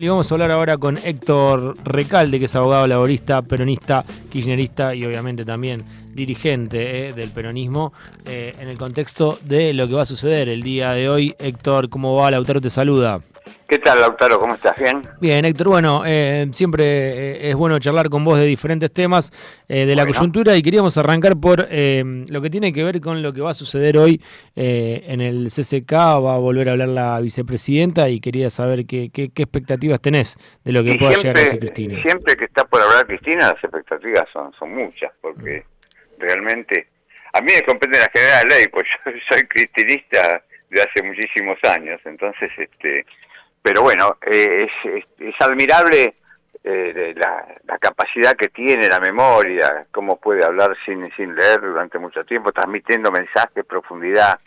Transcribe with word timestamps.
Y 0.00 0.06
vamos 0.06 0.30
a 0.30 0.34
hablar 0.36 0.52
ahora 0.52 0.78
con 0.78 0.96
Héctor 0.96 1.74
Recalde, 1.82 2.38
que 2.38 2.44
es 2.44 2.54
abogado 2.54 2.86
laborista, 2.86 3.42
peronista, 3.42 4.04
kirchnerista 4.30 4.94
y 4.94 5.04
obviamente 5.04 5.44
también 5.44 5.82
dirigente 6.14 7.08
eh, 7.08 7.12
del 7.12 7.30
peronismo, 7.30 7.92
eh, 8.24 8.54
en 8.60 8.68
el 8.68 8.78
contexto 8.78 9.40
de 9.42 9.74
lo 9.74 9.88
que 9.88 9.94
va 9.94 10.02
a 10.02 10.06
suceder 10.06 10.48
el 10.50 10.62
día 10.62 10.92
de 10.92 11.08
hoy. 11.08 11.34
Héctor, 11.40 11.88
¿cómo 11.88 12.14
va? 12.14 12.30
Lautaro 12.30 12.60
te 12.60 12.70
saluda. 12.70 13.20
¿Qué 13.68 13.78
tal, 13.78 14.00
Lautaro? 14.00 14.38
¿Cómo 14.38 14.54
estás? 14.54 14.78
¿Bien? 14.78 15.02
Bien, 15.20 15.44
Héctor. 15.44 15.68
Bueno, 15.68 16.02
eh, 16.06 16.46
siempre 16.52 16.84
eh, 16.84 17.50
es 17.50 17.54
bueno 17.54 17.78
charlar 17.78 18.08
con 18.08 18.24
vos 18.24 18.38
de 18.38 18.46
diferentes 18.46 18.92
temas 18.92 19.30
eh, 19.68 19.86
de 19.86 19.94
la 19.94 20.06
coyuntura 20.06 20.56
y 20.56 20.62
queríamos 20.62 20.96
arrancar 20.96 21.36
por 21.40 21.60
lo 21.60 22.42
que 22.42 22.50
tiene 22.50 22.72
que 22.72 22.84
ver 22.84 23.00
con 23.00 23.22
lo 23.22 23.32
que 23.32 23.40
va 23.40 23.50
a 23.50 23.54
suceder 23.54 23.98
hoy 23.98 24.22
en 24.54 25.20
el 25.20 25.48
CCK. 25.48 25.92
Va 25.92 26.34
a 26.34 26.38
volver 26.38 26.68
a 26.68 26.72
hablar 26.72 26.88
la 26.88 27.20
vicepresidenta 27.20 28.08
y 28.08 28.20
quería 28.20 28.50
saber 28.50 28.86
qué, 28.86 29.10
qué, 29.12 29.30
expectativas 29.36 30.00
tenés 30.00 30.36
de 30.64 30.72
lo 30.72 30.82
que 30.82 30.94
pueda 30.94 31.12
llegar 31.12 31.38
a 31.38 31.58
Cristina. 31.58 32.02
Siempre 32.02 32.36
que 32.36 32.44
está 32.44 32.64
por 32.64 32.80
hablar 32.80 33.06
Cristina, 33.06 33.52
las 33.52 33.64
expectativas 33.64 34.24
son, 34.32 34.52
son 34.58 34.74
muchas, 34.74 35.12
porque 35.20 35.64
mm. 35.64 36.20
realmente 36.20 36.88
a 37.32 37.40
mí 37.40 37.52
me 37.54 37.62
comprende 37.62 37.98
la 37.98 38.10
general 38.12 38.46
ley, 38.48 38.68
pues 38.68 38.86
yo 39.06 39.12
soy 39.30 39.42
cristinista 39.46 40.42
de 40.70 40.82
hace 40.82 41.02
muchísimos 41.02 41.58
años, 41.64 42.00
entonces 42.04 42.50
este 42.56 43.06
pero 43.62 43.82
bueno, 43.82 44.16
eh, 44.22 44.66
es, 44.84 45.34
admirable 45.40 46.14
eh, 46.64 47.14
la, 47.16 47.78
capacidad 47.78 48.34
que 48.34 48.48
tiene, 48.48 48.88
la 48.88 49.00
memoria, 49.00 49.86
cómo 49.90 50.16
puede 50.16 50.44
hablar 50.44 50.76
sin, 50.84 51.10
sin 51.16 51.34
leer 51.34 51.60
durante 51.60 51.98
mucho 51.98 52.24
tiempo, 52.24 52.52
transmitiendo 52.52 53.10
mensajes, 53.10 53.64
profundidad, 53.64 54.38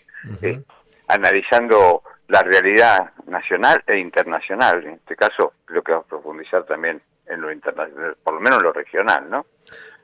eh, 0.41 0.61
analizando 1.07 2.03
la 2.27 2.41
realidad 2.41 3.11
nacional 3.27 3.83
e 3.87 3.97
internacional. 3.97 4.83
En 4.85 4.93
este 4.93 5.15
caso, 5.15 5.53
creo 5.65 5.81
que 5.81 5.91
va 5.91 5.99
a 5.99 6.03
profundizar 6.03 6.63
también 6.63 7.01
en 7.27 7.41
lo 7.41 7.51
internacional, 7.51 8.15
por 8.23 8.33
lo 8.33 8.39
menos 8.39 8.59
en 8.59 8.63
lo 8.63 8.73
regional, 8.73 9.29
¿no? 9.29 9.45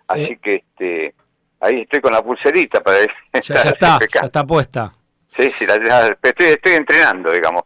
Así 0.07 0.37
que 0.37 0.55
este, 0.55 1.13
ahí 1.59 1.81
estoy 1.81 1.99
con 1.99 2.13
la 2.13 2.21
pulserita 2.21 2.81
para 2.81 2.99
ya, 3.01 3.41
ya 3.41 3.55
está, 3.69 3.99
ya 3.99 4.19
está 4.21 4.43
puesta. 4.45 4.93
Sí, 5.37 5.51
sí, 5.51 5.65
estoy, 5.65 6.47
estoy 6.47 6.73
entrenando, 6.73 7.31
digamos. 7.31 7.63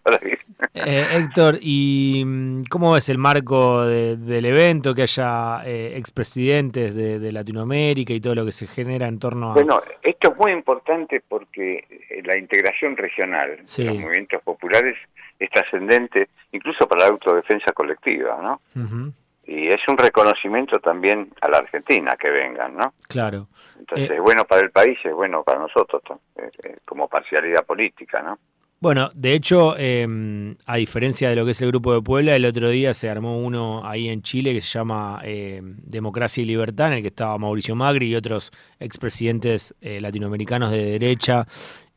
Eh, 0.73 1.07
Héctor, 1.11 1.57
¿y 1.61 2.21
mm, 2.25 2.63
cómo 2.69 2.91
ves 2.91 3.07
el 3.07 3.17
marco 3.17 3.85
del 3.85 4.45
evento, 4.45 4.93
que 4.93 5.03
haya 5.03 5.63
eh, 5.65 5.93
expresidentes 5.95 6.93
de, 6.93 7.31
Latinoamérica 7.31 8.11
y 8.11 8.19
todo 8.19 8.35
lo 8.35 8.45
que 8.45 8.51
se 8.51 8.67
genera 8.67 9.07
en 9.07 9.17
torno 9.19 9.51
a... 9.51 9.53
Bueno, 9.53 9.81
esto 10.03 10.31
es 10.33 10.37
muy 10.37 10.51
importante 10.51 11.23
porque 11.25 11.85
eh, 12.09 12.21
la 12.25 12.37
integración 12.37 12.97
regional 12.97 13.57
de 13.77 13.83
los 13.85 13.97
movimientos 13.97 14.41
populares 14.43 14.97
es 15.39 15.49
trascendente, 15.49 16.27
incluso 16.51 16.85
para 16.87 17.03
la 17.03 17.09
autodefensa 17.11 17.71
colectiva, 17.71 18.37
¿no? 18.43 19.13
Y 19.51 19.67
es 19.67 19.81
un 19.87 19.97
reconocimiento 19.97 20.79
también 20.79 21.29
a 21.41 21.49
la 21.49 21.57
Argentina 21.57 22.15
que 22.17 22.29
vengan, 22.29 22.77
¿no? 22.77 22.93
Claro. 23.09 23.47
Entonces 23.77 24.09
eh, 24.09 24.15
es 24.15 24.21
bueno 24.21 24.45
para 24.45 24.61
el 24.61 24.71
país, 24.71 24.97
es 25.03 25.13
bueno 25.13 25.43
para 25.43 25.59
nosotros 25.59 26.01
eh, 26.37 26.49
eh, 26.63 26.77
como 26.85 27.09
parcialidad 27.09 27.65
política, 27.65 28.21
¿no? 28.21 28.39
Bueno, 28.79 29.09
de 29.13 29.33
hecho, 29.33 29.77
em, 29.77 30.55
a 30.65 30.77
diferencia 30.77 31.29
de 31.29 31.35
lo 31.35 31.45
que 31.45 31.51
es 31.51 31.61
el 31.61 31.67
Grupo 31.67 31.93
de 31.93 32.01
Puebla, 32.01 32.35
el 32.35 32.45
otro 32.45 32.69
día 32.69 32.95
se 32.95 33.09
armó 33.09 33.37
uno 33.39 33.85
ahí 33.85 34.09
en 34.09 34.23
Chile 34.23 34.53
que 34.53 34.61
se 34.61 34.79
llama 34.79 35.19
em, 35.23 35.75
Democracia 35.83 36.41
y 36.41 36.45
Libertad, 36.45 36.87
en 36.87 36.93
el 36.93 37.01
que 37.01 37.09
estaba 37.09 37.37
Mauricio 37.37 37.75
Magri 37.75 38.07
y 38.07 38.15
otros 38.15 38.51
expresidentes 38.79 39.75
latinoamericanos 39.81 40.71
de 40.71 40.97
derecha 40.97 41.45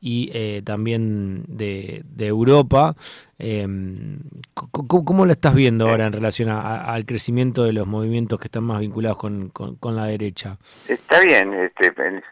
y 0.04 0.30
eh, 0.34 0.60
también 0.62 1.44
de, 1.48 2.04
Europa. 2.18 2.94
Em, 3.38 4.18
¿cómo, 4.52 5.24
lo 5.24 5.32
estás 5.32 5.54
viendo 5.54 5.88
ahora 5.88 6.04
en 6.04 6.12
relación 6.12 6.50
al 6.50 7.06
crecimiento 7.06 7.64
de 7.64 7.72
los 7.72 7.86
movimientos 7.86 8.38
que 8.38 8.48
están 8.48 8.64
más 8.64 8.80
vinculados 8.80 9.16
con, 9.16 9.48
con, 9.48 9.96
la 9.96 10.04
derecha? 10.04 10.58
Está 10.86 11.20
bien, 11.20 11.54
este, 11.54 11.86
en, 11.96 12.22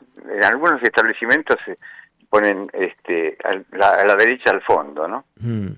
algunos 0.45 0.83
establecimientos 0.83 1.57
se 1.65 1.79
ponen 2.29 2.71
este, 2.75 3.39
a, 3.43 4.05
la, 4.05 4.17
derecha 4.17 4.51
al 4.51 4.61
fondo, 4.61 5.09
¿no? 5.09 5.25
Mm. 5.41 5.69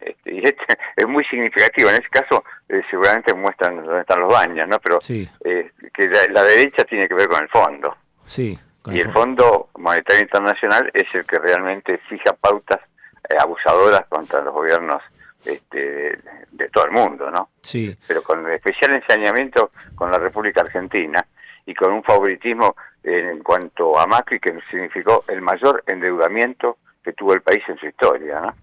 Este, 0.00 0.34
y 0.36 0.38
este 0.38 0.64
es 0.96 1.06
muy 1.06 1.24
significativo. 1.26 1.90
En 1.90 1.96
ese 1.96 2.08
caso, 2.08 2.44
eh, 2.70 2.80
seguramente 2.90 3.34
muestran 3.34 3.76
dónde 3.84 4.00
están 4.00 4.20
los 4.20 4.32
baños, 4.32 4.66
¿no? 4.66 4.78
Pero 4.78 5.00
eh, 5.44 5.70
que 5.92 6.08
la, 6.32 6.42
derecha 6.44 6.84
tiene 6.84 7.06
que 7.06 7.14
ver 7.14 7.28
con 7.28 7.42
el 7.42 7.48
fondo. 7.50 7.94
Sí 8.24 8.58
y 8.86 9.00
el 9.00 9.12
Fondo 9.12 9.70
Monetario 9.78 10.22
Internacional 10.22 10.90
es 10.92 11.06
el 11.14 11.24
que 11.24 11.38
realmente 11.38 11.98
fija 12.08 12.32
pautas 12.32 12.80
eh, 13.28 13.36
abusadoras 13.38 14.06
contra 14.08 14.42
los 14.42 14.54
gobiernos 14.54 15.02
este, 15.44 16.18
de, 16.50 16.68
todo 16.68 16.86
el 16.86 16.92
mundo, 16.92 17.30
¿no? 17.30 17.50
Sí. 17.62 17.96
Pero 18.06 18.22
con 18.22 18.48
especial 18.50 18.94
ensañamiento 18.94 19.70
con 19.94 20.10
la 20.10 20.18
República 20.18 20.60
Argentina 20.62 21.24
y 21.64 21.74
con 21.74 21.92
un 21.92 22.02
favoritismo 22.02 22.76
en 23.02 23.42
cuanto 23.42 23.98
a 23.98 24.06
Macri 24.06 24.40
que 24.40 24.58
significó 24.70 25.24
el 25.28 25.40
mayor 25.40 25.82
endeudamiento 25.86 26.78
que 27.02 27.12
tuvo 27.12 27.34
el 27.34 27.42
país 27.42 27.62
en 27.68 27.78
su 27.78 27.86
historia, 27.86 28.40
¿no? 28.40 28.54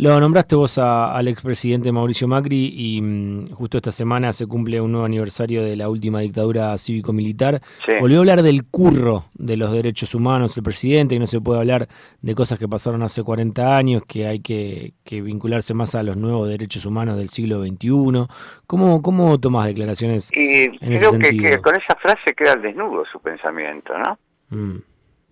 Lo 0.00 0.20
nombraste 0.20 0.54
vos 0.54 0.78
al 0.78 1.26
expresidente 1.26 1.90
Mauricio 1.90 2.28
Macri 2.28 2.72
y 2.72 3.02
mm, 3.02 3.48
justo 3.48 3.78
esta 3.78 3.90
semana 3.90 4.32
se 4.32 4.46
cumple 4.46 4.80
un 4.80 4.92
nuevo 4.92 5.04
aniversario 5.04 5.64
de 5.64 5.74
la 5.74 5.88
última 5.88 6.20
dictadura 6.20 6.78
cívico-militar. 6.78 7.60
Volvió 8.00 8.18
a 8.18 8.20
hablar 8.20 8.42
del 8.42 8.64
curro 8.64 9.24
de 9.34 9.56
los 9.56 9.72
derechos 9.72 10.14
humanos 10.14 10.56
el 10.56 10.62
presidente, 10.62 11.16
que 11.16 11.18
no 11.18 11.26
se 11.26 11.40
puede 11.40 11.58
hablar 11.58 11.88
de 12.22 12.34
cosas 12.36 12.60
que 12.60 12.68
pasaron 12.68 13.02
hace 13.02 13.24
40 13.24 13.76
años, 13.76 14.02
que 14.06 14.28
hay 14.28 14.38
que, 14.38 14.92
vincularse 15.10 15.74
más 15.74 15.96
a 15.96 16.04
los 16.04 16.16
nuevos 16.16 16.48
derechos 16.48 16.86
humanos 16.86 17.16
del 17.16 17.28
siglo 17.28 17.60
XXI. 17.64 18.28
¿Cómo, 18.68 19.02
cómo 19.02 19.40
tomás 19.40 19.66
declaraciones 19.66 20.30
y 20.32 20.78
creo 20.78 21.18
que, 21.18 21.58
con 21.58 21.74
esa 21.74 21.96
frase 22.00 22.34
queda 22.36 22.52
al 22.52 22.62
desnudo 22.62 23.04
su 23.10 23.18
pensamiento, 23.18 23.94
¿no? 23.98 24.16
Mm. 24.50 24.78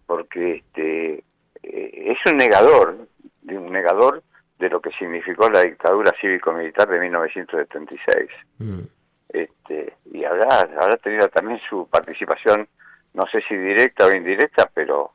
Porque 0.07 0.57
este, 0.57 1.23
eh, 1.63 2.13
es 2.13 2.19
un 2.29 2.37
negador, 2.37 3.07
un 3.49 3.73
negador 3.73 4.25
de 4.59 4.71
lo 4.71 4.81
que 4.81 4.91
significó 4.99 5.51
la 5.51 5.63
dictadura 5.63 6.15
cívico-militar 6.21 6.89
de 6.89 7.01
1976. 7.01 8.31
Mm. 8.59 8.81
Este, 9.29 9.95
y 10.13 10.25
habrá, 10.25 10.61
habrá 10.61 10.97
tenido 10.97 11.29
también 11.29 11.61
su 11.69 11.87
participación, 11.89 12.67
no 13.15 13.27
sé 13.27 13.43
si 13.49 13.57
directa 13.57 14.07
o 14.07 14.13
indirecta, 14.13 14.71
pero 14.73 15.13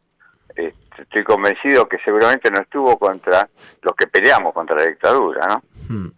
este, 0.50 1.02
estoy 1.04 1.24
convencido 1.24 1.88
que 1.88 1.98
seguramente 2.06 2.52
no 2.52 2.60
estuvo 2.60 2.98
contra 2.98 3.50
los 3.82 3.96
que 3.96 4.08
peleamos 4.08 4.54
contra 4.54 4.78
la 4.78 4.86
dictadura, 4.86 5.48
¿no? 5.48 5.64
Mm. 5.90 6.12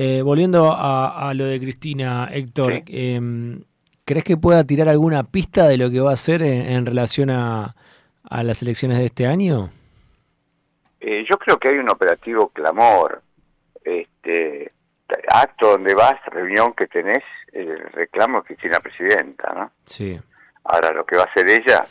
Eh, 0.00 0.22
volviendo 0.22 0.72
a, 0.72 1.32
lo 1.34 1.44
de 1.44 1.58
Cristina, 1.58 2.28
Héctor, 2.32 2.84
em, 2.86 3.64
¿crees 4.04 4.22
que 4.22 4.36
pueda 4.36 4.62
tirar 4.62 4.88
alguna 4.88 5.24
pista 5.24 5.66
de 5.66 5.76
lo 5.76 5.90
que 5.90 5.98
va 5.98 6.10
a 6.10 6.14
hacer 6.14 6.40
en, 6.42 6.86
relación 6.86 7.30
a, 7.30 7.74
a 8.22 8.42
las 8.44 8.62
elecciones 8.62 8.98
de 8.98 9.06
este 9.06 9.26
año? 9.26 9.70
Eh, 11.10 11.24
yo 11.26 11.38
creo 11.38 11.58
que 11.58 11.70
hay 11.70 11.78
un 11.78 11.88
operativo 11.88 12.50
clamor, 12.50 13.22
este 13.82 14.72
acto 15.32 15.70
donde 15.70 15.94
vas, 15.94 16.22
reunión 16.26 16.74
que 16.74 16.86
tenés, 16.86 17.24
el 17.50 17.78
reclamo 17.92 18.42
que 18.42 18.56
tiene 18.56 18.74
la 18.74 18.80
Presidenta, 18.80 19.54
¿no? 19.54 19.72
Sí. 19.84 20.20
Ahora 20.64 20.92
lo 20.92 21.06
que 21.06 21.16
va 21.16 21.22
a 21.22 21.30
hacer 21.30 21.48
ella, 21.48 21.82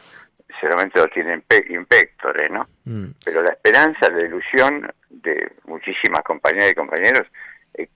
seguramente 0.62 1.00
lo 1.00 1.08
tiene 1.08 1.42
impectore, 1.70 2.48
¿no? 2.50 2.68
Mm. 2.86 3.08
Pero 3.26 3.42
la 3.42 3.54
esperanza, 3.54 4.08
la 4.08 4.22
ilusión 4.22 4.88
de 5.10 5.52
muchísimas 5.66 6.22
compañeras 6.22 6.74
y 6.74 6.76
compañeros, 6.76 7.28
eh, 7.74 7.90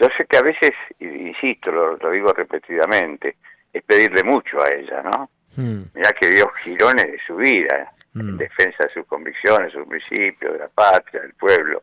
yo 0.00 0.08
sé 0.16 0.24
que 0.24 0.38
a 0.38 0.42
veces, 0.42 0.70
insisto, 1.00 1.70
lo, 1.70 2.10
digo 2.10 2.32
repetidamente, 2.32 3.36
es 3.70 3.82
pedirle 3.82 4.22
mucho 4.22 4.56
a 4.62 4.70
ella, 4.70 5.02
¿no? 5.02 5.28
Mm. 5.54 5.82
Mirá 5.92 6.12
que 6.12 6.28
dio 6.28 6.48
girones 6.64 7.12
de 7.12 7.20
su 7.26 7.36
vida, 7.36 7.92
en 8.14 8.34
mm. 8.34 8.38
defensa 8.38 8.84
de 8.84 8.90
sus 8.90 9.06
convicciones, 9.06 9.72
sus 9.72 9.86
principios, 9.86 10.52
de 10.52 10.58
la 10.58 10.68
patria, 10.68 11.22
del 11.22 11.34
pueblo. 11.34 11.82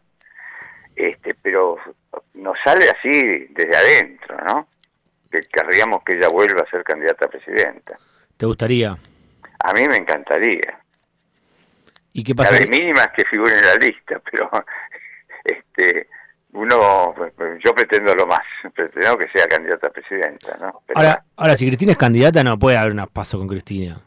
Este, 0.96 1.34
pero 1.42 1.78
nos 2.34 2.58
sale 2.64 2.90
así 2.90 3.48
desde 3.50 3.76
adentro, 3.76 4.38
¿no? 4.46 4.68
Que 5.32 5.40
querríamos 5.42 6.04
que 6.04 6.18
ella 6.18 6.28
vuelva 6.30 6.62
a 6.62 6.70
ser 6.70 6.84
candidata 6.84 7.26
a 7.26 7.30
presidenta. 7.30 7.98
¿Te 8.38 8.46
gustaría? 8.46 8.98
A 9.60 9.74
mí 9.74 9.88
me 9.88 9.98
encantaría. 9.98 10.80
¿Y 12.14 12.24
qué 12.24 12.36
pasa? 12.36 12.60
La 12.60 12.66
mínima 12.66 13.02
es 13.02 13.12
que 13.16 13.26
figure 13.26 13.58
en 13.58 13.66
la 13.66 13.76
lista, 13.76 14.22
pero 14.32 14.50
este 15.44 16.08
uno 16.52 17.14
yo 17.64 17.76
pretendo 17.76 18.16
lo 18.16 18.26
más, 18.26 18.42
pretendo 18.74 19.18
que 19.18 19.28
sea 19.30 19.48
candidata 19.48 19.88
a 19.88 19.92
presidenta, 19.92 20.58
¿no? 20.60 20.82
ahora, 20.96 21.24
ahora, 21.36 21.56
si 21.56 21.68
Cristina 21.68 21.92
es 21.92 21.98
candidata, 21.98 22.44
no 22.44 22.58
puede 22.58 22.76
haber 22.76 22.92
un 22.92 23.06
paso 23.08 23.38
con 23.38 23.48
Cristina. 23.48 24.02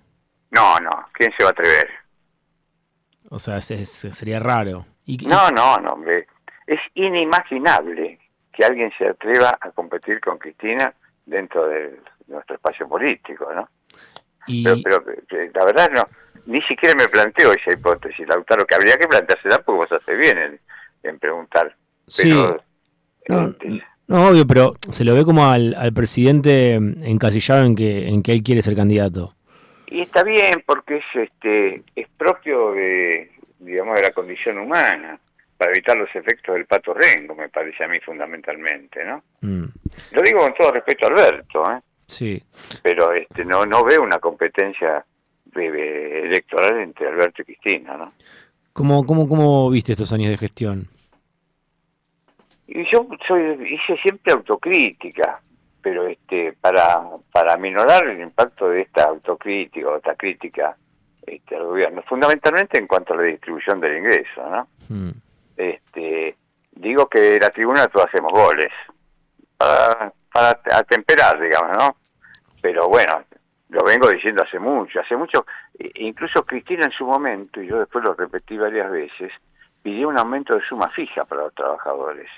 No, 0.51 0.79
no, 0.81 0.91
¿quién 1.13 1.33
se 1.37 1.45
va 1.45 1.51
a 1.51 1.53
atrever? 1.53 2.02
O 3.33 3.39
sea, 3.39 3.63
sería 3.63 4.39
raro. 4.41 4.85
¿Y, 5.07 5.17
no, 5.27 5.51
no, 5.51 5.79
no, 5.79 5.95
hombre. 5.95 6.27
Es 6.67 6.81
inimaginable 6.95 8.19
que 8.53 8.63
alguien 8.63 8.93
se 8.99 9.09
atreva 9.09 9.57
a 9.59 9.71
competir 9.71 10.21
con 10.21 10.37
Cristina 10.37 10.93
dentro 11.25 11.67
de 11.67 11.99
nuestro 12.27 12.57
espacio 12.57 12.87
político, 12.87 13.49
¿no? 13.55 13.67
Pero, 14.47 15.03
eh, 15.09 15.51
la 15.55 15.65
verdad 15.65 15.91
no, 15.95 16.05
ni 16.45 16.61
siquiera 16.63 16.95
me 16.95 17.09
planteo 17.09 17.53
esa 17.53 17.73
hipótesis, 17.73 18.29
Lautaro, 18.29 18.67
que 18.67 18.75
habría 18.75 18.99
que 18.99 19.09
planteársela 19.09 19.63
porque 19.63 19.87
vos 19.87 19.99
hace 19.99 20.15
bien 20.15 20.61
en, 21.03 21.19
preguntar. 21.19 21.75
sí. 22.07 22.35
Este, 23.25 23.83
No, 24.09 24.29
obvio, 24.29 24.47
pero 24.47 24.75
se 24.91 25.05
lo 25.05 25.15
ve 25.15 25.25
como 25.25 25.47
al, 25.47 25.75
al 25.75 25.95
presidente 25.95 26.75
encasillado 26.75 27.65
en 27.65 27.77
que, 27.77 28.09
en 28.09 28.23
que 28.23 28.33
él 28.33 28.43
quiere 28.43 28.61
ser 28.61 28.77
candidato. 28.77 29.35
Y 29.93 30.01
está 30.01 30.23
bien 30.23 30.63
porque 30.65 30.97
es 30.97 31.05
este 31.15 31.83
es 31.95 32.09
propio 32.17 32.73
de 32.73 33.31
digamos 33.59 33.95
de 33.97 34.03
la 34.03 34.11
condición 34.13 34.57
humana 34.59 35.19
para 35.59 35.71
evitar 35.71 35.99
los 35.99 36.09
efectos 36.17 36.55
del 36.55 36.65
pato 36.65 36.95
rengo, 36.95 37.35
me 37.35 37.51
parece 37.51 37.85
a 37.85 37.89
mí 37.89 38.01
fundamentalmente, 38.01 39.05
¿no? 39.05 39.23
Mm. 39.43 39.65
Lo 40.13 40.23
digo 40.23 40.39
con 40.39 40.55
todo 40.55 40.73
respeto 40.73 41.07
a 41.07 41.11
Alberto, 41.11 41.71
¿eh? 41.71 41.79
Sí. 42.07 42.43
Pero 42.83 43.13
este 43.13 43.45
no 43.45 43.67
no 43.67 43.85
veo 43.85 44.03
una 44.03 44.19
competencia 44.19 45.05
electoral 45.55 46.81
entre 46.81 47.09
Alberto 47.09 47.43
y 47.43 47.45
Cristina, 47.45 47.99
¿no? 47.99 48.15
¿Cómo, 48.73 49.05
cómo, 49.05 49.29
cómo 49.29 49.69
viste 49.69 49.93
estos 49.93 50.15
años 50.15 50.31
de 50.31 50.39
gestión? 50.39 50.89
Y 52.67 52.91
yo 52.91 53.07
soy, 53.29 53.75
hice 53.75 54.01
siempre 54.01 54.33
autocrítica, 54.33 55.43
pero 55.83 56.07
este 56.07 56.53
para 56.61 57.03
para 57.33 57.57
minorar 57.57 58.07
el 58.07 58.21
impacto 58.21 58.69
de 58.69 58.83
esta 58.83 59.05
autocrítica 59.05 59.89
o 59.89 59.97
esta 59.97 60.15
crítica 60.15 60.77
este, 61.27 61.57
al 61.57 61.65
gobierno, 61.65 62.03
fundamentalmente 62.03 62.79
en 62.79 62.87
cuanto 62.87 63.15
a 63.15 63.17
la 63.17 63.23
distribución 63.23 63.81
del 63.81 63.99
ingreso, 63.99 64.49
¿no? 64.49 64.69
Hmm. 64.89 65.11
Este, 65.57 66.35
digo 66.73 67.07
que 67.07 67.39
la 67.41 67.51
tribuna 67.51 67.87
todos 67.89 68.07
hacemos 68.07 68.33
goles 68.33 68.73
para, 69.57 70.13
para 70.33 70.61
atemperar, 70.73 71.41
digamos, 71.41 71.77
¿no? 71.77 71.97
Pero 72.61 72.89
bueno, 72.89 73.23
lo 73.69 73.85
vengo 73.85 74.09
diciendo 74.09 74.43
hace 74.43 74.59
mucho, 74.59 75.01
hace 75.01 75.17
mucho, 75.17 75.47
incluso 75.95 76.45
Cristina 76.45 76.85
en 76.85 76.93
su 76.93 77.07
momento, 77.07 77.61
y 77.63 77.69
yo 77.69 77.79
después 77.79 78.05
lo 78.05 78.15
repetí 78.15 78.57
varias 78.57 78.91
veces, 78.91 79.33
pidió 79.83 80.09
un 80.09 80.19
aumento 80.19 80.55
de 80.55 80.65
suma 80.65 80.89
fija 80.91 81.25
para 81.25 81.43
los 81.43 81.55
trabajadores. 81.55 82.29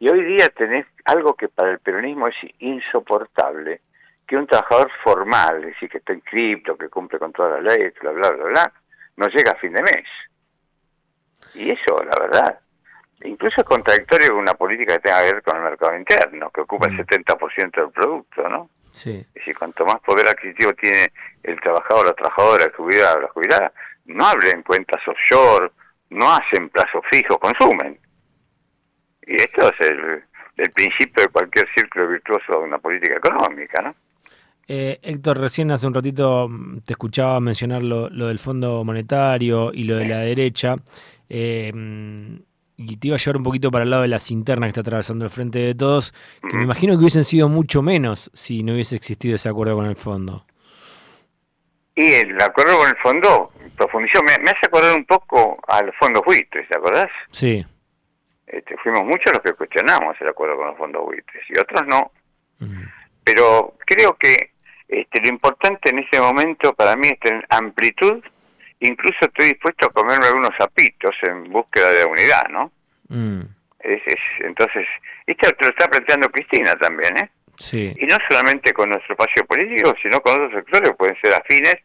Y 0.00 0.08
hoy 0.08 0.24
día 0.24 0.48
tenés 0.48 0.86
algo 1.04 1.34
que 1.34 1.48
para 1.48 1.72
el 1.72 1.78
peronismo 1.78 2.26
es 2.26 2.34
insoportable, 2.58 3.82
que 4.26 4.34
un 4.34 4.46
trabajador 4.46 4.90
formal, 5.04 5.58
es 5.58 5.74
decir, 5.74 5.90
que 5.90 5.98
está 5.98 6.14
inscripto, 6.14 6.76
que 6.78 6.88
cumple 6.88 7.18
con 7.18 7.32
todas 7.32 7.62
las 7.62 7.76
leyes, 7.76 7.92
bla, 8.00 8.10
bla, 8.12 8.30
bla, 8.30 8.44
bla, 8.46 8.72
no 9.16 9.28
llega 9.28 9.52
a 9.52 9.56
fin 9.56 9.74
de 9.74 9.82
mes. 9.82 10.06
Y 11.54 11.70
eso, 11.70 12.02
la 12.02 12.18
verdad, 12.18 12.60
incluso 13.24 13.60
es 13.60 13.66
contradictorio 13.66 14.28
con 14.28 14.38
una 14.38 14.54
política 14.54 14.94
que 14.94 15.00
tenga 15.00 15.18
que 15.18 15.34
ver 15.34 15.42
con 15.42 15.56
el 15.58 15.62
mercado 15.64 15.94
interno, 15.94 16.50
que 16.50 16.62
ocupa 16.62 16.86
el 16.86 16.96
70% 16.96 17.36
mm. 17.36 17.70
del 17.70 17.90
producto, 17.90 18.48
¿no? 18.48 18.70
Sí. 18.88 19.18
Es 19.18 19.34
decir, 19.34 19.58
cuanto 19.58 19.84
más 19.84 20.00
poder 20.00 20.28
adquisitivo 20.28 20.72
tiene 20.72 21.12
el 21.42 21.60
trabajador, 21.60 22.06
la 22.06 22.14
trabajadora, 22.14 22.64
el 22.64 22.72
jubilado, 22.72 23.20
la 23.20 23.28
jubilada, 23.28 23.72
no 24.06 24.24
abren 24.24 24.62
cuentas 24.62 25.06
offshore, 25.06 25.70
no 26.08 26.32
hacen 26.32 26.70
plazos 26.70 27.02
fijos, 27.10 27.36
consumen. 27.38 27.98
Y 29.26 29.34
esto 29.36 29.72
es 29.72 29.90
el, 29.90 30.24
principio 30.74 31.22
de 31.22 31.28
cualquier 31.28 31.66
círculo 31.74 32.08
virtuoso 32.08 32.52
de 32.52 32.58
una 32.58 32.78
política 32.78 33.14
económica, 33.14 33.82
¿no? 33.82 33.94
Eh, 34.68 34.98
Héctor, 35.02 35.38
recién 35.38 35.70
hace 35.70 35.86
un 35.86 35.94
ratito 35.94 36.48
mm, 36.48 36.80
te 36.80 36.92
escuchaba 36.92 37.40
mencionar 37.40 37.82
lo, 37.82 38.08
del 38.08 38.38
Fondo 38.38 38.84
Monetario 38.84 39.72
y 39.72 39.84
lo 39.84 39.96
de 39.96 40.06
la 40.06 40.18
derecha. 40.18 40.76
Eh, 41.28 41.72
mm, 41.74 42.36
y 42.76 42.96
te 42.96 43.08
iba 43.08 43.16
a 43.16 43.18
llevar 43.18 43.36
un 43.36 43.42
poquito 43.42 43.70
para 43.70 43.84
el 43.84 43.90
lado 43.90 44.02
de 44.02 44.08
las 44.08 44.30
internas 44.30 44.68
que 44.68 44.70
está 44.70 44.80
atravesando 44.80 45.24
el 45.24 45.30
frente 45.30 45.58
de 45.58 45.74
todos, 45.74 46.14
que 46.48 46.56
me 46.56 46.64
imagino 46.64 46.94
que 46.94 47.00
hubiesen 47.00 47.24
sido 47.24 47.48
mucho 47.48 47.82
menos 47.82 48.30
si 48.32 48.62
no 48.62 48.72
hubiese 48.72 48.96
existido 48.96 49.36
ese 49.36 49.50
acuerdo 49.50 49.76
con 49.76 49.86
el 49.86 49.96
fondo. 49.96 50.46
Y 51.94 52.12
el 52.12 52.40
acuerdo 52.40 52.78
con 52.78 52.88
el 52.88 52.96
fondo 53.02 53.50
profundizó, 53.76 54.22
me, 54.22 54.32
me 54.42 54.50
hace 54.50 54.66
acordar 54.66 54.94
un 54.94 55.04
poco 55.04 55.58
al 55.68 55.92
fondo 55.98 56.22
buitres, 56.24 56.66
¿te 56.68 56.78
acordás? 56.78 57.10
Sí. 57.30 57.66
Este, 58.50 58.76
fuimos 58.78 59.04
muchos 59.04 59.32
los 59.32 59.42
que 59.42 59.52
cuestionamos 59.52 60.16
el 60.20 60.28
acuerdo 60.28 60.56
con 60.56 60.66
los 60.66 60.76
fondos 60.76 61.04
buitres 61.04 61.42
y 61.48 61.58
otros 61.58 61.86
no. 61.86 62.10
Pero 63.24 63.76
creo 63.86 64.16
que 64.18 64.50
este, 64.88 65.22
lo 65.22 65.28
importante 65.28 65.90
en 65.90 66.00
ese 66.00 66.20
momento 66.20 66.74
para 66.74 66.96
mí 66.96 67.08
es 67.08 67.20
tener 67.20 67.46
amplitud, 67.48 68.22
incluso 68.80 69.18
estoy 69.20 69.50
dispuesto 69.50 69.86
a 69.86 69.92
comerme 69.92 70.26
algunos 70.26 70.50
zapitos 70.58 71.14
en 71.22 71.44
búsqueda 71.44 71.92
de 71.92 72.04
unidad, 72.04 72.48
¿no? 72.50 72.72
Mm. 73.08 73.42
Es, 73.78 74.02
entonces, 74.40 74.86
esto 75.26 75.48
lo 75.60 75.68
está 75.68 75.88
planteando 75.88 76.28
Cristina 76.28 76.74
también, 76.74 77.16
¿eh? 77.18 77.30
Sí. 77.56 77.94
Y 77.96 78.06
no 78.06 78.16
solamente 78.28 78.72
con 78.72 78.90
nuestro 78.90 79.14
espacio 79.14 79.46
político, 79.46 79.94
sino 80.02 80.20
con 80.20 80.34
otros 80.34 80.52
sectores 80.52 80.90
que 80.90 80.96
pueden 80.96 81.16
ser 81.22 81.34
afines 81.34 81.76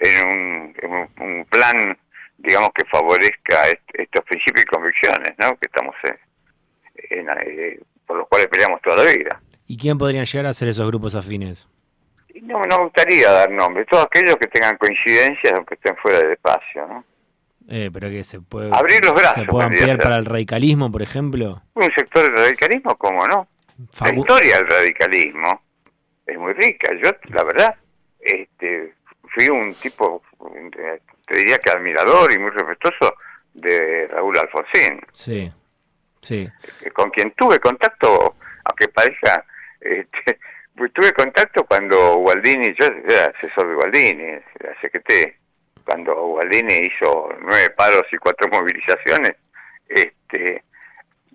en 0.00 0.28
un, 0.28 1.08
un 1.18 1.44
plan 1.46 1.96
digamos, 2.42 2.70
que 2.74 2.84
favorezca 2.86 3.68
estos 3.92 4.24
principios 4.24 4.64
y 4.64 4.66
convicciones, 4.66 5.34
¿no? 5.38 5.56
Que 5.58 5.66
estamos 5.66 5.94
en, 7.10 7.28
eh, 7.28 7.80
por 8.06 8.18
los 8.18 8.28
cuales 8.28 8.48
peleamos 8.48 8.80
toda 8.82 9.04
la 9.04 9.10
vida. 9.10 9.40
¿Y 9.66 9.76
quién 9.76 9.98
podrían 9.98 10.24
llegar 10.24 10.46
a 10.46 10.54
ser 10.54 10.68
esos 10.68 10.86
grupos 10.86 11.14
afines? 11.14 11.68
No, 12.42 12.60
no 12.62 12.78
me 12.78 12.84
gustaría 12.84 13.30
dar 13.30 13.50
nombres, 13.50 13.86
todos 13.88 14.06
aquellos 14.06 14.36
que 14.36 14.46
tengan 14.48 14.76
coincidencias 14.78 15.52
aunque 15.54 15.74
estén 15.74 15.96
fuera 15.96 16.18
del 16.18 16.32
espacio, 16.32 16.86
¿no? 16.86 17.04
Eh, 17.68 17.90
pero 17.92 18.08
que 18.08 18.24
se 18.24 18.40
puede 18.40 18.70
abrir 18.72 19.04
los 19.04 19.14
brazos. 19.14 19.44
¿Se 19.44 19.44
puede 19.44 19.66
ampliar 19.66 19.98
para 19.98 20.16
el 20.16 20.24
radicalismo, 20.24 20.90
por 20.90 21.02
ejemplo? 21.02 21.62
Un 21.74 21.90
sector 21.94 22.24
del 22.24 22.36
radicalismo, 22.36 22.96
¿cómo 22.96 23.26
no? 23.26 23.46
la 24.00 24.14
historia 24.14 24.56
del 24.56 24.66
radicalismo 24.68 25.62
es 26.26 26.38
muy 26.38 26.52
rica. 26.54 26.90
Yo, 27.02 27.10
la 27.32 27.44
verdad, 27.44 27.74
este, 28.20 28.94
fui 29.34 29.48
un 29.48 29.72
tipo 29.74 30.22
te 31.30 31.36
diría 31.36 31.58
que 31.58 31.70
admirador 31.70 32.32
y 32.32 32.38
muy 32.38 32.50
respetuoso 32.50 33.14
de 33.54 34.08
Raúl 34.08 34.36
Alfonsín. 34.36 35.00
Sí, 35.12 35.52
sí. 36.20 36.48
Eh, 36.82 36.90
con 36.90 37.10
quien 37.10 37.30
tuve 37.32 37.60
contacto, 37.60 38.34
aunque 38.64 38.88
parezca, 38.88 39.44
este, 39.80 40.40
pues 40.76 40.92
tuve 40.92 41.12
contacto 41.12 41.64
cuando 41.64 42.16
Gualdini, 42.16 42.74
yo 42.76 42.86
era 42.86 43.26
asesor 43.26 43.68
de 43.68 43.74
Gualdini, 43.74 44.32
la 44.58 44.74
CGT, 44.80 45.36
cuando 45.84 46.14
Gualdini 46.16 46.74
hizo 46.78 47.28
nueve 47.40 47.70
paros 47.76 48.02
y 48.10 48.16
cuatro 48.16 48.48
movilizaciones, 48.50 49.36
este, 49.86 50.64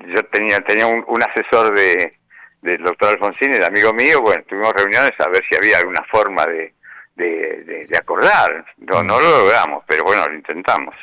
yo 0.07 0.25
tenía 0.25 0.57
tenía 0.59 0.88
un, 0.88 1.24
asesor 1.24 1.74
de 1.74 2.18
del 2.62 2.83
doctor 2.83 3.09
Alfonsín, 3.09 3.53
el 3.53 3.63
amigo 3.63 3.94
mío, 3.94 4.21
bueno, 4.21 4.44
tuvimos 4.50 4.74
reuniones 4.74 5.12
a 5.19 5.30
ver 5.30 5.44
si 5.48 5.56
había 5.56 5.77
alguna 5.77 6.03
forma 6.09 6.45
de, 6.48 6.75
de, 7.15 7.85
de, 7.89 7.97
acordar. 7.97 8.65
No, 8.77 9.03
no 9.03 9.19
lo 9.19 9.39
logramos, 9.39 9.83
pero 9.88 10.03
bueno, 10.03 10.27
lo 10.27 10.35
intentamos. 10.35 10.95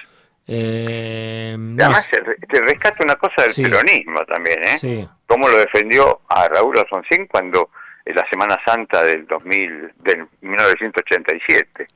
Eh, 0.46 1.56
Además, 1.56 2.08
te 2.10 2.60
rescata 2.60 3.04
una 3.04 3.14
cosa 3.14 3.42
del 3.42 3.54
peronismo 3.54 4.24
también, 4.26 4.58
¿eh? 4.64 4.78
Sí. 4.78 5.08
Cómo 5.26 5.48
lo 5.48 5.56
defendió 5.56 6.20
a 6.28 6.48
Raúl 6.48 6.78
Alfonsín 6.78 7.26
cuando 7.26 7.70
en 8.04 8.16
la 8.16 8.26
Semana 8.28 8.58
Santa 8.64 9.04
del 9.04 9.26
2000, 9.26 9.92
del 9.98 10.26
1987. 10.40 11.88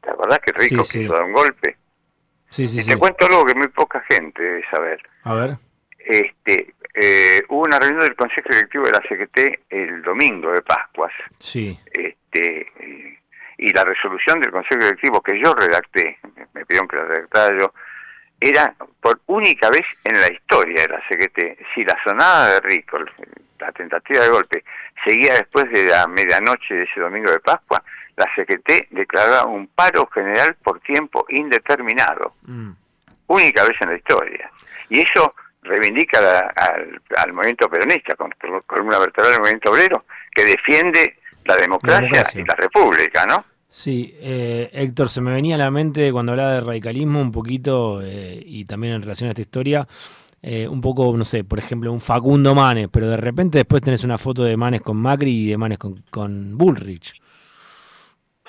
¿Te 0.00 0.10
acordás 0.10 0.38
que 0.40 0.52
Rico 0.52 0.82
quiso 0.82 1.12
dar 1.12 1.24
un 1.24 1.32
golpe? 1.32 1.76
Sí, 2.48 2.66
sí, 2.66 2.80
y 2.80 2.84
te 2.84 2.96
cuento 2.96 3.26
algo 3.26 3.44
que 3.44 3.54
muy 3.54 3.68
poca 3.68 4.02
gente 4.08 4.42
debe 4.42 4.64
saber. 4.70 5.00
A 5.22 5.34
ver. 5.34 5.56
Este, 5.98 6.74
eh, 6.94 7.40
hubo 7.48 7.62
una 7.62 7.78
reunión 7.78 8.00
del 8.00 8.16
Consejo 8.16 8.48
Directivo 8.50 8.86
de 8.86 8.92
la 8.92 9.02
CGT 9.08 9.60
el 9.68 10.02
domingo 10.02 10.50
de 10.52 10.62
Pascuas. 10.62 11.12
Sí. 11.38 11.78
Este, 11.92 12.66
y 13.60 13.72
la 13.72 13.84
resolución 13.84 14.40
del 14.40 14.52
Consejo 14.52 14.82
Directivo 14.82 15.20
que 15.20 15.38
yo 15.38 15.52
redacté, 15.54 16.18
me 16.54 16.64
pidieron 16.64 16.88
que 16.88 16.96
la 16.96 17.04
redactara 17.04 17.58
yo, 17.58 17.74
era 18.40 18.74
por 19.02 19.20
única 19.26 19.68
vez 19.68 19.82
en 20.04 20.18
la 20.18 20.32
historia 20.32 20.82
de 20.82 20.88
la 20.88 21.02
CGT, 21.06 21.58
si 21.74 21.84
la 21.84 21.96
sonada 22.02 22.54
de 22.54 22.60
Rico, 22.60 22.98
la 23.58 23.70
tentativa 23.72 24.24
de 24.24 24.30
golpe, 24.30 24.64
seguía 25.04 25.34
después 25.34 25.70
de 25.70 25.84
la 25.84 26.06
medianoche 26.06 26.74
de 26.74 26.84
ese 26.84 27.00
domingo 27.00 27.30
de 27.30 27.40
Pascua, 27.40 27.82
la 28.16 28.26
CGT 28.34 28.88
declaraba 28.90 29.44
un 29.44 29.66
paro 29.66 30.06
general 30.06 30.56
por 30.62 30.80
tiempo 30.80 31.26
indeterminado. 31.28 32.34
Mm. 32.42 32.70
Única 33.26 33.64
vez 33.64 33.76
en 33.80 33.90
la 33.90 33.96
historia. 33.96 34.50
Y 34.88 35.00
eso 35.00 35.34
reivindica 35.62 36.50
al, 36.56 37.32
movimiento 37.34 37.68
peronista, 37.68 38.16
con, 38.16 38.32
una 38.80 38.98
vertebral 38.98 39.32
del 39.32 39.40
movimiento 39.40 39.70
obrero, 39.70 40.04
que 40.32 40.44
defiende 40.46 41.18
la 41.44 41.56
democracia, 41.56 42.24
y 42.34 42.42
la 42.44 42.54
república, 42.54 43.26
¿no? 43.26 43.44
Sí, 43.70 44.14
eh, 44.20 44.68
Héctor, 44.72 45.08
se 45.08 45.20
me 45.20 45.32
venía 45.32 45.54
a 45.54 45.58
la 45.58 45.70
mente 45.70 46.12
cuando 46.12 46.32
hablaba 46.32 46.52
de 46.52 46.60
radicalismo 46.60 47.20
un 47.20 47.32
poquito, 47.32 48.02
eh, 48.02 48.42
y 48.44 48.64
también 48.64 48.94
en 48.94 49.02
relación 49.02 49.28
a 49.28 49.30
esta 49.30 49.40
historia, 49.40 49.86
eh, 50.42 50.68
un 50.68 50.80
poco, 50.80 51.16
no 51.16 51.24
sé, 51.24 51.44
por 51.44 51.58
ejemplo, 51.58 51.92
un 51.92 52.00
Facundo 52.00 52.54
Manes, 52.54 52.88
pero 52.92 53.08
de 53.08 53.16
repente 53.16 53.58
después 53.58 53.80
tenés 53.80 54.04
una 54.04 54.18
foto 54.18 54.42
de 54.42 54.56
Manes 54.56 54.82
con 54.82 54.96
Macri 54.96 55.44
y 55.44 55.50
de 55.50 55.56
Manes 55.56 55.78
con, 55.78 56.02
con 56.10 56.58
Bullrich. 56.58 57.14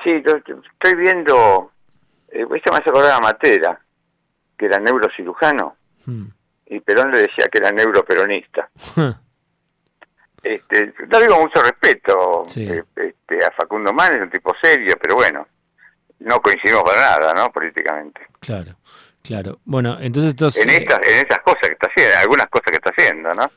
Sí, 0.04 0.10
estoy 0.10 0.96
viendo, 0.98 1.72
esto 2.28 2.72
me 2.72 2.78
hace 2.80 2.90
acordar 2.90 3.14
a 3.14 3.20
Matera, 3.20 3.80
que 4.58 4.66
era 4.66 4.80
neurocirujano. 4.80 5.76
Hmm 6.06 6.26
y 6.72 6.80
Perón 6.80 7.12
le 7.12 7.18
decía 7.20 7.48
que 7.52 7.58
era 7.58 7.72
neuroperonista. 7.72 8.70
este, 10.44 10.94
digo 11.20 11.40
mucho 11.40 11.62
respeto 11.62 12.46
eh, 12.56 12.84
este, 12.96 13.46
a 13.46 13.52
Facundo 13.52 13.94
Man, 13.94 14.16
es 14.16 14.22
un 14.22 14.30
tipo 14.30 14.54
serio, 14.62 14.96
pero 15.00 15.16
bueno, 15.16 15.48
no 16.20 16.40
coincidimos 16.40 16.84
para 16.84 17.02
nada, 17.02 17.34
¿no? 17.34 17.52
Políticamente. 17.52 18.22
Claro, 18.40 18.76
claro. 19.22 19.60
Bueno, 19.66 19.98
entonces... 20.00 20.32
entonces 20.32 20.64
en, 20.64 20.70
estas, 20.70 21.00
en 21.08 21.26
esas 21.26 21.40
cosas 21.40 21.62
que 21.62 21.74
está 21.74 21.88
haciendo, 21.88 22.18
algunas 22.18 22.48
cosas 22.48 22.72
que 22.72 22.78
está 22.78 22.90
haciendo, 22.90 23.34
¿no? 23.34 23.50